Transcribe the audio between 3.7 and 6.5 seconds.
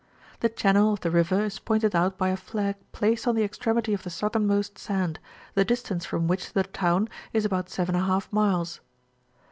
of the southernmost sand, the distance from which